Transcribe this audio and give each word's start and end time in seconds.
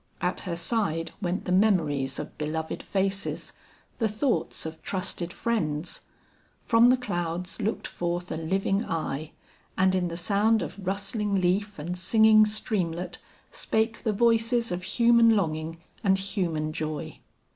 At 0.19 0.39
her 0.49 0.55
side 0.55 1.11
went 1.21 1.45
the 1.45 1.51
memories 1.51 2.17
of 2.17 2.35
beloved 2.39 2.81
faces, 2.81 3.53
the 3.99 4.07
thoughts 4.07 4.65
of 4.65 4.81
trusted 4.81 5.31
friends. 5.31 6.05
From 6.63 6.89
the 6.89 6.97
clouds 6.97 7.61
looked 7.61 7.85
forth 7.85 8.31
a 8.31 8.35
living 8.37 8.83
eye, 8.83 9.33
and 9.77 9.93
in 9.93 10.07
the 10.07 10.17
sound 10.17 10.63
of 10.63 10.87
rustling 10.87 11.39
leaf 11.39 11.77
and 11.77 11.95
singing 11.95 12.47
streamlet, 12.47 13.19
spake 13.51 14.01
the 14.01 14.11
voices 14.11 14.71
of 14.71 14.81
human 14.97 15.35
longing 15.35 15.77
and 16.03 16.17
human 16.17 16.73
joy. 16.73 17.19